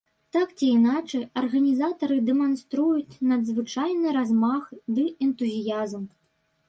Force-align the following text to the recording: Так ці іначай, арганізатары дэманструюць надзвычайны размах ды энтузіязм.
Так 0.35 0.53
ці 0.59 0.67
іначай, 0.75 1.25
арганізатары 1.41 2.17
дэманструюць 2.31 3.19
надзвычайны 3.33 4.17
размах 4.19 4.63
ды 4.97 5.03
энтузіязм. 5.27 6.03